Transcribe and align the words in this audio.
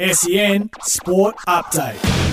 SEN 0.00 0.70
Sport 0.80 1.34
Update. 1.48 2.27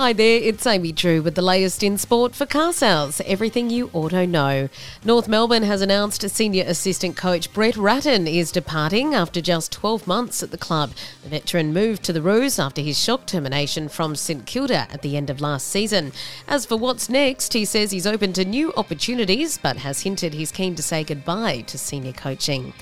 Hi 0.00 0.14
there, 0.14 0.40
it's 0.42 0.66
Amy 0.66 0.92
Drew 0.92 1.20
with 1.20 1.34
the 1.34 1.42
latest 1.42 1.82
in 1.82 1.98
sport 1.98 2.34
for 2.34 2.46
car 2.46 2.72
sales. 2.72 3.20
Everything 3.26 3.68
you 3.68 3.90
auto 3.92 4.24
know. 4.24 4.70
North 5.04 5.28
Melbourne 5.28 5.64
has 5.64 5.82
announced 5.82 6.26
senior 6.30 6.64
assistant 6.66 7.18
coach 7.18 7.52
Brett 7.52 7.76
Ratten 7.76 8.26
is 8.26 8.50
departing 8.50 9.14
after 9.14 9.42
just 9.42 9.72
12 9.72 10.06
months 10.06 10.42
at 10.42 10.52
the 10.52 10.56
club. 10.56 10.92
The 11.22 11.28
veteran 11.28 11.74
moved 11.74 12.02
to 12.04 12.14
the 12.14 12.22
Roos 12.22 12.58
after 12.58 12.80
his 12.80 12.98
shock 12.98 13.26
termination 13.26 13.90
from 13.90 14.16
St 14.16 14.46
Kilda 14.46 14.88
at 14.90 15.02
the 15.02 15.18
end 15.18 15.28
of 15.28 15.42
last 15.42 15.68
season. 15.68 16.12
As 16.48 16.64
for 16.64 16.78
what's 16.78 17.10
next, 17.10 17.52
he 17.52 17.66
says 17.66 17.90
he's 17.90 18.06
open 18.06 18.32
to 18.32 18.44
new 18.46 18.72
opportunities, 18.78 19.58
but 19.58 19.76
has 19.76 20.00
hinted 20.00 20.32
he's 20.32 20.50
keen 20.50 20.74
to 20.76 20.82
say 20.82 21.04
goodbye 21.04 21.60
to 21.66 21.76
senior 21.76 22.14
coaching. 22.14 22.72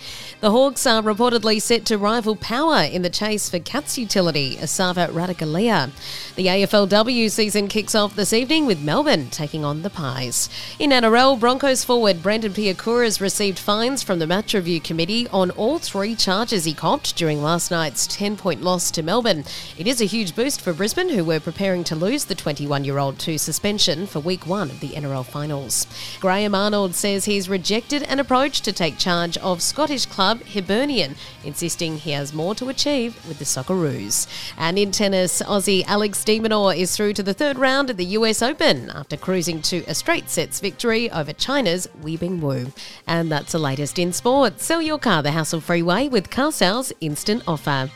The 0.41 0.52
Hawks 0.52 0.86
are 0.86 1.02
reportedly 1.02 1.60
set 1.60 1.84
to 1.86 1.98
rival 1.98 2.36
Power 2.36 2.84
in 2.84 3.02
the 3.02 3.10
chase 3.10 3.50
for 3.50 3.58
Cats 3.58 3.98
utility, 3.98 4.55
Esava 4.55 5.08
Ratugolea. 5.08 5.91
The 6.36 6.46
AFLW 6.46 7.08
season 7.09 7.69
kicks 7.69 7.95
off 7.95 8.14
this 8.14 8.34
evening 8.34 8.67
with 8.67 8.83
Melbourne 8.83 9.31
taking 9.31 9.64
on 9.64 9.81
the 9.81 9.89
Pies. 9.89 10.51
In 10.78 10.91
NRL, 10.91 11.41
Broncos 11.41 11.83
forward 11.83 12.23
Brendan 12.23 12.53
Piakura 12.53 13.05
has 13.05 13.19
received 13.19 13.59
fines 13.59 14.03
from 14.03 14.19
the 14.19 14.27
match 14.27 14.53
review 14.53 14.78
committee 14.78 15.27
on 15.29 15.51
all 15.53 15.79
three 15.79 16.14
charges 16.14 16.67
he 16.67 16.75
copped 16.75 17.17
during 17.17 17.42
last 17.42 17.70
night's 17.70 18.06
10 18.09 18.36
point 18.36 18.61
loss 18.61 18.91
to 18.91 19.03
Melbourne. 19.03 19.45
It 19.79 19.86
is 19.86 20.03
a 20.03 20.05
huge 20.05 20.36
boost 20.36 20.61
for 20.61 20.75
Brisbane, 20.75 21.09
who 21.09 21.25
were 21.25 21.41
preparing 21.41 21.83
to 21.84 21.97
lose 21.97 22.27
the 22.27 22.34
21 22.34 22.84
year 22.84 22.98
old 22.98 23.19
to 23.20 23.39
suspension 23.39 24.06
for 24.06 24.20
week 24.20 24.47
one 24.47 24.69
of 24.69 24.81
the 24.81 24.91
NRL 24.91 25.25
finals. 25.25 25.86
Graham 26.20 26.55
Arnold 26.55 26.95
says 26.95 27.25
he's 27.25 27.48
rejected 27.48 28.03
an 28.03 28.20
approach 28.20 28.61
to 28.61 28.73
take 28.73 28.98
charge 28.98 29.39
of 29.39 29.62
Scottish 29.62 30.05
club 30.05 30.42
Hibernian, 30.42 31.14
insisting 31.42 31.97
he 31.97 32.11
has 32.11 32.34
more 32.34 32.55
to 32.56 32.69
achieve 32.69 33.17
with 33.27 33.39
the 33.39 33.47
Socceroos. 33.47 34.27
And 34.59 34.79
in 34.79 34.91
tennis, 34.91 35.41
Aussie 35.41 35.86
Alex 35.86 36.23
de 36.23 36.39
Minaur 36.39 36.77
is 36.77 36.97
through 36.98 37.12
to 37.12 37.22
the 37.22 37.32
third 37.32 37.56
round 37.60 37.91
of 37.91 37.96
the 37.96 38.04
US 38.16 38.42
Open 38.42 38.91
after 38.91 39.16
cruising 39.16 39.62
to 39.62 39.84
a 39.86 39.94
straight 39.94 40.28
sets 40.28 40.58
victory 40.58 41.08
over 41.12 41.32
China's 41.32 41.88
Yibing 42.02 42.40
Wu. 42.40 42.72
And 43.06 43.30
that's 43.30 43.52
the 43.52 43.58
latest 43.60 44.00
in 44.00 44.12
sport. 44.12 44.60
Sell 44.60 44.82
your 44.82 44.98
car 44.98 45.22
the 45.22 45.30
hassle 45.30 45.60
free 45.60 45.82
way 45.82 46.08
with 46.08 46.28
Car 46.28 46.50
Sales 46.50 46.92
Instant 47.00 47.44
Offer. 47.46 47.88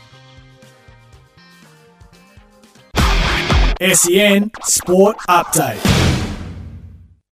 SEN 3.81 4.53
Sport 4.62 5.16
Update. 5.28 6.02